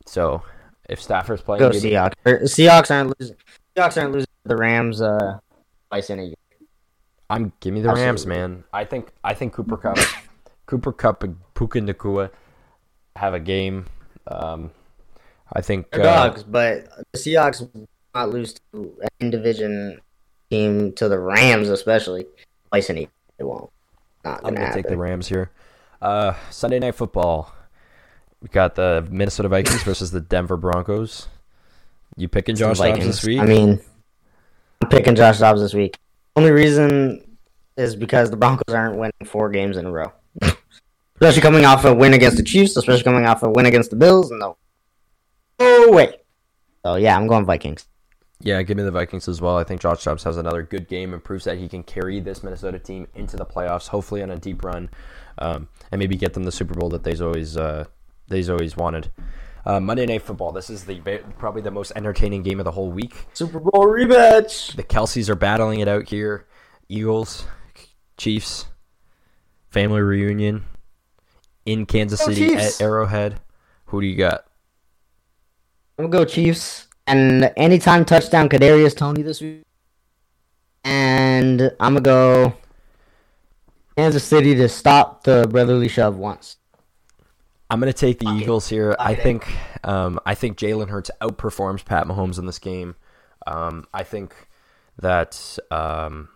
[0.06, 0.42] So
[0.88, 2.12] if Stafford's playing, Go me- Seahawks.
[2.26, 3.36] Or, Seahawks aren't losing.
[3.76, 5.38] Seahawks aren't losing the Rams uh,
[5.90, 6.34] twice in a year.
[7.30, 8.64] I'm give me the Rams, man.
[8.72, 9.98] I think I think Cooper Kupp,
[10.66, 12.30] Cooper Kupp and Puka Nacua
[13.16, 13.86] have a game.
[14.26, 14.70] Um,
[15.52, 20.00] I think uh, dogs, but the Seahawks will not lose to an in division
[20.50, 22.26] team to the Rams, especially
[22.68, 23.08] twice in a
[23.38, 23.70] They won't.
[24.24, 25.50] Not I'm gonna gonna take the Rams here.
[26.00, 27.52] Uh, Sunday night football.
[28.40, 31.28] We got the Minnesota Vikings versus the Denver Broncos.
[32.16, 33.40] You picking Josh Dobbs this week?
[33.40, 33.80] I mean,
[34.82, 35.96] I'm picking Josh Dobbs this week.
[36.34, 37.36] Only reason
[37.76, 40.12] is because the Broncos aren't winning four games in a row.
[41.22, 43.96] Especially coming off a win against the Chiefs, especially coming off a win against the
[43.96, 44.32] Bills.
[44.32, 44.56] No.
[45.60, 46.16] Oh, wait.
[46.84, 47.86] So, yeah, I'm going Vikings.
[48.40, 49.56] Yeah, give me the Vikings as well.
[49.56, 52.42] I think Josh Dobbs has another good game and proves that he can carry this
[52.42, 54.90] Minnesota team into the playoffs, hopefully on a deep run,
[55.38, 57.84] um, and maybe get them the Super Bowl that they've always uh,
[58.26, 59.12] they've always wanted.
[59.64, 60.50] Uh, Monday Night Football.
[60.50, 60.98] This is the
[61.38, 63.26] probably the most entertaining game of the whole week.
[63.32, 64.74] Super Bowl rematch.
[64.74, 66.48] The Kelseys are battling it out here.
[66.88, 67.46] Eagles,
[68.16, 68.66] Chiefs,
[69.70, 70.64] family reunion
[71.66, 72.80] in Kansas Go City Chiefs.
[72.80, 73.40] at Arrowhead.
[73.86, 74.44] Who do you got?
[75.98, 76.88] I'm going to go Chiefs.
[77.06, 79.62] And anytime touchdown, Kadarius Toney this week.
[80.84, 82.54] And I'm to go
[83.96, 86.56] Kansas City to stop the brotherly shove once.
[87.70, 88.42] I'm gonna take the it.
[88.42, 88.94] Eagles here.
[88.98, 89.50] I think
[89.82, 92.96] um, I think Jalen Hurts outperforms Pat Mahomes in this game.
[93.46, 94.34] Um, I think
[95.00, 96.28] that um,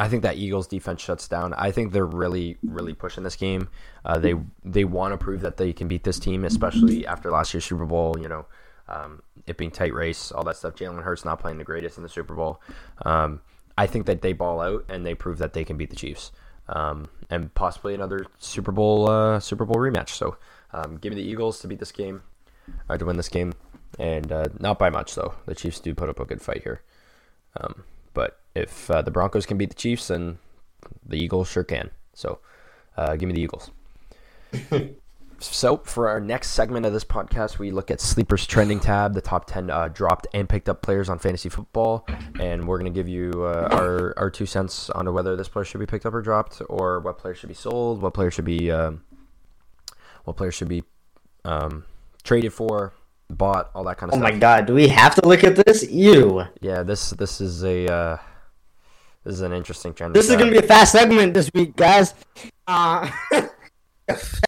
[0.00, 1.52] I think that Eagles defense shuts down.
[1.54, 3.68] I think they're really really pushing this game.
[4.04, 4.34] Uh, they
[4.64, 7.86] they want to prove that they can beat this team, especially after last year's Super
[7.86, 8.16] Bowl.
[8.18, 8.46] You know,
[8.88, 10.74] um, it being tight race, all that stuff.
[10.74, 12.60] Jalen Hurts not playing the greatest in the Super Bowl.
[13.04, 13.40] Um,
[13.78, 16.32] I think that they ball out and they prove that they can beat the Chiefs
[16.70, 20.10] um, and possibly another Super Bowl uh, Super Bowl rematch.
[20.10, 20.36] So
[20.72, 22.22] um, give me the Eagles to beat this game,
[22.88, 23.52] uh, to win this game,
[23.98, 25.34] and uh, not by much though.
[25.46, 26.82] The Chiefs do put up a good fight here,
[27.60, 27.84] um,
[28.14, 30.38] but if uh, the Broncos can beat the Chiefs, then
[31.06, 31.90] the Eagles sure can.
[32.14, 32.38] So
[32.96, 33.70] uh, give me the Eagles.
[35.42, 39.22] So for our next segment of this podcast, we look at Sleepers Trending tab, the
[39.22, 42.06] top ten uh, dropped and picked up players on fantasy football,
[42.38, 45.64] and we're going to give you uh, our our two cents on whether this player
[45.64, 48.44] should be picked up or dropped, or what player should be sold, what player should
[48.44, 49.02] be um,
[50.24, 50.84] what player should be
[51.46, 51.84] um,
[52.22, 52.92] traded for,
[53.36, 54.30] bought, all that kind of Oh stuff.
[54.30, 55.88] Oh my god, do we have to look at this?
[55.88, 56.44] Ew.
[56.60, 58.16] Yeah, this this is a uh,
[59.24, 60.14] this is an interesting trend.
[60.14, 62.14] This is going to be a fast segment this week, guys.
[62.66, 63.10] Uh,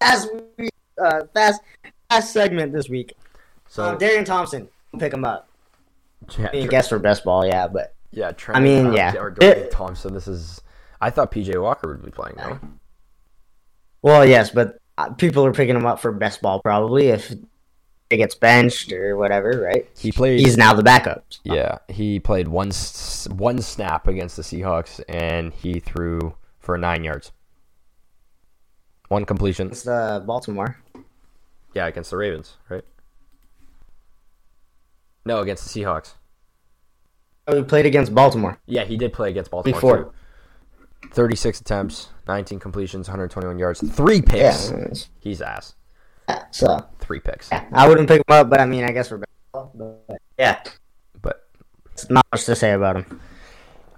[0.01, 1.61] fast, week, uh, fast,
[2.09, 3.15] fast segment this week.
[3.69, 4.69] so uh, Dorian Thompson,
[4.99, 5.49] pick him up.
[6.39, 9.15] yeah, I mean, guess for best ball, yeah, but yeah, I mean, uh, yeah.
[9.17, 10.15] or Dorian Thompson.
[10.15, 10.61] This is.
[11.01, 12.61] I thought PJ Walker would be playing though.
[14.03, 17.35] well, yes, but uh, people are picking him up for best ball probably if
[18.17, 19.89] gets benched or whatever, right?
[19.99, 20.41] He played.
[20.41, 21.25] He's now the backup.
[21.45, 22.71] yeah, he played one
[23.31, 27.33] one snap against the Seahawks, and he threw for nine yards.
[29.09, 29.69] One completion.
[29.69, 30.79] It's the uh, Baltimore.
[31.75, 32.85] Yeah, against the Ravens, right?
[35.25, 36.15] No, against the Seahawks.
[37.47, 38.59] Oh, he played against Baltimore.
[38.67, 40.05] Yeah, he did play against Baltimore Before.
[40.05, 40.13] too.
[41.11, 44.71] Thirty-six attempts, nineteen completions, 121 yards, three picks.
[44.71, 44.95] Yeah.
[45.21, 45.75] He's ass.
[46.51, 47.51] So Three picks.
[47.53, 49.23] yeah, I wouldn't pick him up, but I mean, I guess we're.
[49.53, 50.63] But, yeah,
[51.21, 51.47] But
[51.93, 53.21] it's not much to say about him.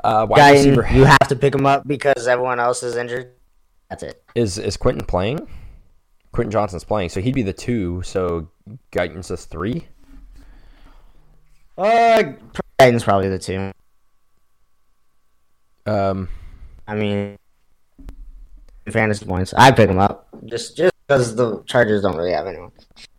[0.02, 3.30] uh, wide Guy, receiver you have to pick him up because everyone else is injured.
[3.88, 4.20] That's it.
[4.34, 5.46] is is Quentin playing?
[6.32, 8.02] Quentin Johnston's playing, so he'd be the two.
[8.02, 8.48] So
[8.90, 9.86] Guyton's the three.
[11.78, 12.32] Uh,
[12.80, 13.70] Titans probably the two.
[15.86, 16.28] Um,
[16.88, 17.36] I mean,
[18.90, 19.54] fantasy points.
[19.54, 22.72] I pick him up just just because the Chargers don't really have anyone.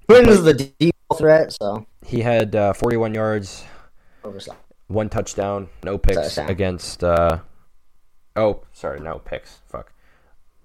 [0.08, 3.64] Quinton's the deep threat, so he had uh, 41 yards,
[4.24, 4.56] overslap.
[4.88, 6.50] one touchdown, no picks Touchdown.
[6.50, 7.04] against.
[7.04, 7.40] Uh,
[8.36, 9.62] oh, sorry, no picks.
[9.68, 9.92] Fuck,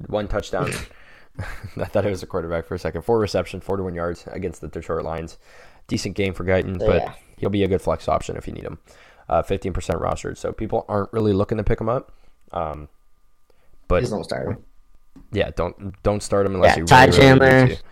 [0.09, 0.71] one touchdown.
[1.79, 3.03] I thought it was a quarterback for a second.
[3.03, 5.39] Four reception, 41 yards against the Detroit Lions.
[5.87, 7.13] Decent game for Guyton, So, but yeah.
[7.39, 8.79] he'll be a good flex option if you need him.
[9.29, 12.13] Uh, 15% rostered, so people aren't really looking to pick him up.
[12.53, 12.89] Um,
[13.89, 14.65] but Please don't start him.
[15.33, 17.67] Yeah, don't don't start him unless Yeah, you Ty really, really Chandler.
[17.67, 17.83] need to.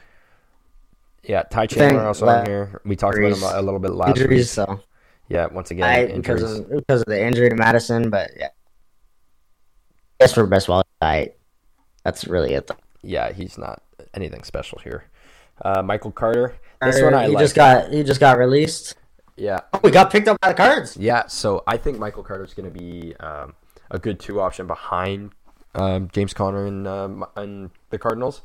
[1.25, 2.81] Yeah, Ty Chandler also on here.
[2.85, 4.47] We talked about him a, little bit last Injuries, week.
[4.47, 4.81] so
[5.29, 8.49] Yeah, once again, I because of because of the injury to Mattison, but yeah,
[10.21, 11.33] guess for best wallet, I
[12.05, 12.67] that's really it.
[12.67, 12.77] Though.
[13.03, 13.83] yeah, he's not
[14.15, 15.05] anything special here.
[15.63, 16.55] Uh, Michael Carter.
[16.81, 17.43] This one I he like.
[17.45, 18.95] just got he just got released.
[19.37, 20.97] yeah, Oh, we got picked up by the Cards.
[20.97, 21.27] yeah.
[21.27, 23.55] So I think Michael Carter's going to be um,
[23.91, 25.33] a good two option behind
[25.75, 28.43] um, James Conner and um, and the Cardinals.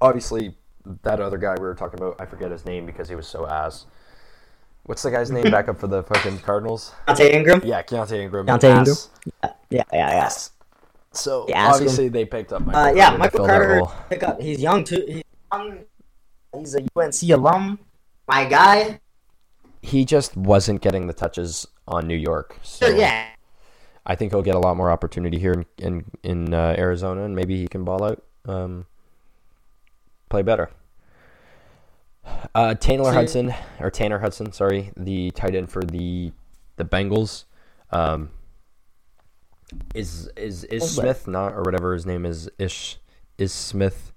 [0.00, 0.54] Obviously,
[1.02, 3.46] that other guy we were talking about, I forget his name because he was so
[3.46, 3.86] ass.
[4.84, 6.92] What's the guy's name back up for the fucking Cardinals?
[7.06, 7.62] Deontay Ingram.
[7.64, 8.46] Yeah, Keaontay Ingram.
[8.46, 8.96] Keaontay Ingram?
[8.96, 9.10] ass.
[9.70, 10.30] Yeah, yeah, yeah.
[11.12, 13.82] So Yeah, ask obviously they picked up Michael Uh, yeah, Michael Carter.
[14.08, 14.40] Pick up.
[14.40, 15.04] He's young too.
[15.06, 15.78] He's young.
[16.58, 17.78] He's a UNC alum.
[18.26, 19.00] My guy.
[19.82, 22.58] He just wasn't getting the touches on New York.
[22.62, 23.28] So yeah.
[24.04, 27.36] I think he'll get a lot more opportunity here in in, in uh, Arizona, and
[27.36, 28.86] maybe he can ball out, um,
[30.28, 30.70] play better.
[32.54, 36.32] Uh, Taylor Hudson or Tanner Hudson, sorry, the tight end for the
[36.76, 37.44] the Bengals,
[37.90, 38.30] um,
[39.94, 42.98] is is is Smith not or whatever his name is Ish
[43.38, 44.12] is Smith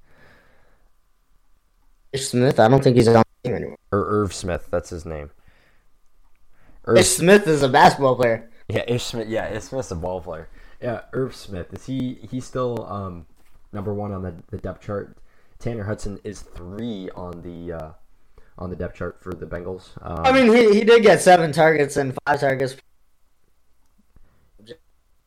[2.13, 2.59] Ish Smith.
[2.59, 3.77] I don't think he's on the team anymore.
[3.91, 5.31] or Irv Smith, that's his name.
[6.87, 8.49] Ish Irv, Smith is a basketball player.
[8.67, 10.49] Yeah, Ish Smith, yeah, Ish Smith's a ball player.
[10.81, 12.19] Yeah, Irv Smith is he?
[12.29, 13.25] He's still um,
[13.71, 15.17] number one on the, the depth chart.
[15.59, 17.91] Tanner Hudson is three on the uh,
[18.57, 19.89] on the depth chart for the Bengals.
[20.01, 22.75] Um, I mean, he, he did get seven targets and five targets.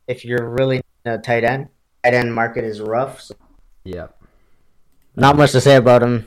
[0.07, 1.69] If you're really a tight end,
[2.03, 3.21] tight end market is rough.
[3.21, 3.35] So
[3.85, 4.09] yeah,
[5.17, 6.27] not much to say about him.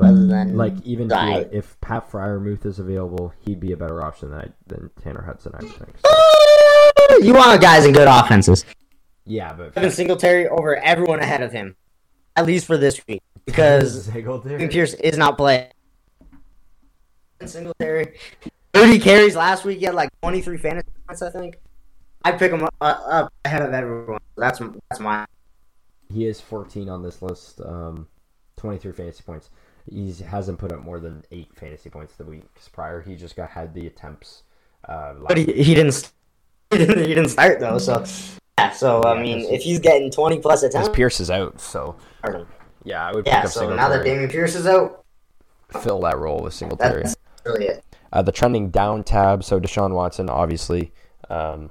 [0.00, 1.30] But Other than like even die.
[1.30, 5.20] here, if Pat Freiermuth is available, he'd be a better option than, I, than Tanner
[5.20, 5.94] Hudson, I think.
[5.98, 8.64] So, you want guys in good offenses.
[9.26, 11.76] yeah, but Devin Singletary over everyone ahead of him,
[12.34, 14.68] at least for this week, because Singletary.
[14.68, 15.68] Pierce is not playing.
[17.44, 18.18] Singletary,
[18.72, 19.80] thirty carries last week.
[19.80, 21.58] He had like twenty three fantasy points, I think.
[22.24, 24.20] I pick him up, uh, up ahead of everyone.
[24.36, 25.26] That's that's my.
[26.10, 27.60] He is 14 on this list.
[27.60, 28.08] Um,
[28.56, 29.48] 23 fantasy points.
[29.90, 33.00] He hasn't put up more than eight fantasy points the weeks prior.
[33.02, 34.42] He just got had the attempts.
[34.88, 36.10] Uh, But he, he didn't.
[36.72, 38.04] He didn't, he didn't start though, so
[38.56, 38.70] yeah.
[38.70, 41.96] So I mean, if he's getting twenty plus attempts, Pierce is out, so
[42.84, 43.40] yeah, I would pick yeah.
[43.40, 43.76] up So Singletary.
[43.76, 45.04] now that Dameon Pierce is out,
[45.80, 47.02] fill that role with Singletary.
[47.02, 47.84] that's really it.
[48.12, 49.42] Uh, the trending down tab.
[49.42, 50.92] So Deshaun Watson, obviously.
[51.28, 51.70] Um,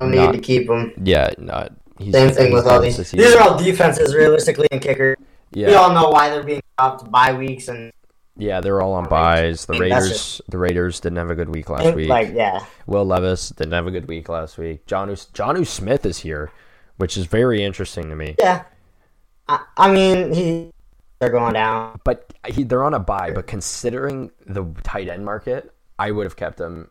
[0.00, 0.92] No need to keep him.
[1.02, 2.96] yeah, not he's Same thing with all these.
[3.10, 4.80] These are all defenses, realistically, and
[5.52, 5.68] kicker.
[5.68, 7.92] We all know why they're being dropped by weeks and
[8.38, 9.66] yeah, they're all on buys.
[9.66, 12.08] The I think that's Raiders, the Raiders didn't have a good week last week.
[12.08, 12.64] like yeah.
[12.86, 14.86] Will Levis didn't have a good week last week.
[14.86, 16.52] John Jonnu Smith is here,
[16.98, 18.36] which is very interesting to me.
[18.38, 18.62] Yeah.
[19.48, 20.70] I, I mean, he
[21.18, 22.00] they're going down.
[22.04, 23.32] But he, they're on a buy.
[23.32, 26.90] But considering the tight end market, I would have kept him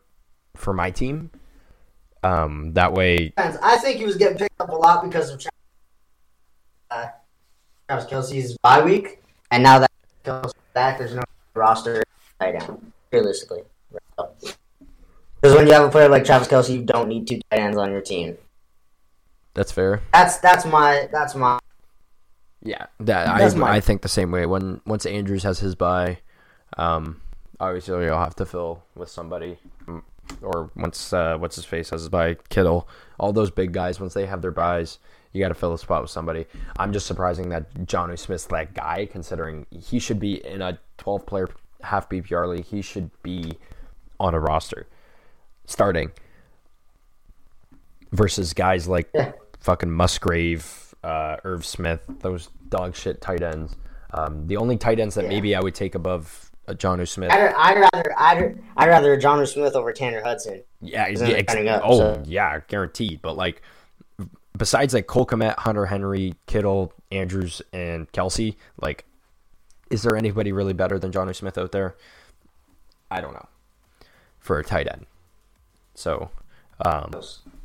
[0.54, 1.30] for my team.
[2.22, 5.46] Um, that way, I think he was getting picked up a lot because of
[6.90, 7.06] uh,
[7.88, 9.90] Travis Kelce's bye week, and now that
[10.24, 11.22] Kelce's back, there's no
[11.54, 12.02] roster
[12.40, 12.92] tight end.
[13.10, 13.62] Realistically,
[14.16, 17.78] because when you have a player like Travis Kelce, you don't need two tight ends
[17.78, 18.36] on your team.
[19.54, 20.02] that's fair.
[20.12, 21.58] That's that's my that's my
[22.62, 24.44] Yeah, that That's I, my- I think the same way.
[24.44, 26.18] When once Andrews has his buy,
[26.76, 27.22] Um,
[27.58, 29.56] obviously, you'll have to fill with somebody,
[30.42, 32.86] or once uh, what's his face has his bye, Kittle,
[33.18, 33.98] all those big guys.
[33.98, 34.98] Once they have their buys,
[35.32, 36.46] you got to fill a spot with somebody.
[36.78, 41.26] I'm just surprising that Jonnu Smith's that guy, considering he should be in a 12
[41.26, 41.48] player
[41.82, 42.64] half PPR league.
[42.64, 43.58] He should be
[44.18, 44.86] on a roster
[45.66, 46.10] starting
[48.12, 49.32] versus guys like Yeah.
[49.60, 53.76] fucking Musgrave, uh, Irv Smith, those dog shit tight ends.
[54.12, 55.30] Um, the only tight ends that Yeah.
[55.30, 57.30] maybe I would take above uh, John Smith.
[57.30, 60.62] I'd, I'd rather I'd, I'd rather John Smith over Tanner Hudson.
[60.80, 63.22] Yeah, yeah ex- up, oh so- yeah, guaranteed.
[63.22, 63.62] But like,
[64.58, 69.04] besides like Cole Kmet, Hunter Henry, Kittle, Andrews, and Kelce, like,
[69.90, 71.96] is there anybody really better than Jonnu Smith out there?
[73.10, 73.48] I don't know.
[74.38, 75.06] For a tight end,
[75.94, 76.30] so,
[76.84, 77.10] um,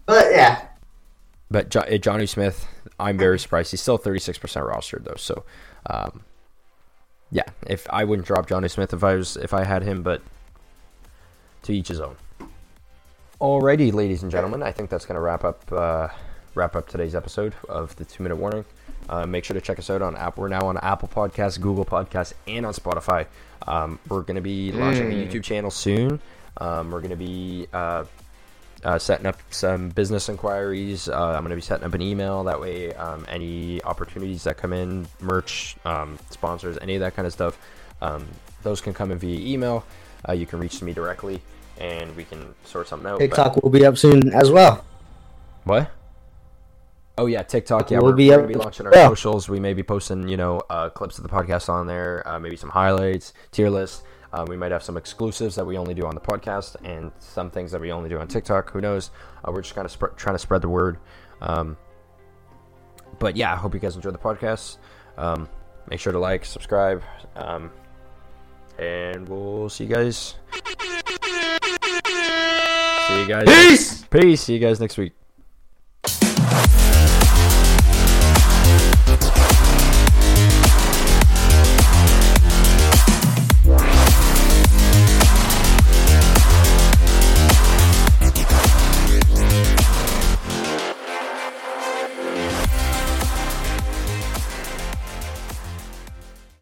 [0.06, 0.68] But yeah,
[1.50, 2.68] but jo- uh, Jonnu Smith,
[3.00, 3.72] I'm very surprised.
[3.72, 5.16] He's still 36% rostered though.
[5.16, 5.46] So,
[5.86, 6.24] um,
[7.32, 10.22] yeah, if I wouldn't drop Jonnu Smith if I was if I had him, but
[11.64, 12.18] to each his own.
[13.40, 16.10] Alrighty, ladies and gentlemen, I think that's gonna wrap up uh,
[16.56, 18.66] wrap up today's episode of the Two Minute Warning.
[19.10, 20.42] Uh, make sure to check us out on Apple.
[20.44, 23.26] We're now on Apple Podcasts, Google Podcasts, and on Spotify.
[23.68, 26.20] Um, we're going to be launching a YouTube channel soon.
[26.58, 28.06] Um, we're going to be uh,
[28.84, 31.10] uh, setting up some business inquiries.
[31.10, 32.44] Uh, I'm going to be setting up an email.
[32.44, 37.26] That way, um, any opportunities that come in, merch, um, sponsors, any of that kind
[37.26, 37.58] of stuff,
[38.02, 38.26] um,
[38.62, 39.86] those can come in via email.
[40.28, 41.42] Uh, you can reach me directly,
[41.80, 43.20] and we can sort something out.
[43.20, 44.86] But- TikTok will be up soon as well.
[45.66, 45.90] what?
[47.18, 47.92] Oh yeah, TikTok.
[47.92, 49.08] Yeah, We'll we're, be we're gonna be launching our yeah.
[49.08, 49.48] socials.
[49.48, 52.56] We may be posting, you know, uh, clips of the podcast on there, uh, maybe
[52.56, 54.04] some highlights, tier lists.
[54.32, 57.52] Uh, we might have some exclusives that we only do on the podcast, and some
[57.52, 58.72] things that we only do on TikTok.
[58.72, 59.12] Who knows?
[59.46, 60.98] Uh, we're just kind of sp- trying to spread the word.
[61.40, 61.78] Um,
[63.20, 64.78] but yeah, I hope you guys enjoy the podcast.
[65.18, 65.48] Um,
[65.88, 67.04] make sure to like, subscribe,
[67.36, 67.70] um,
[68.80, 70.36] and we'll see you guys.
[73.08, 73.46] See you guys.
[73.46, 74.04] Peace.
[74.06, 74.42] Peace.
[74.42, 75.14] See you guys next week.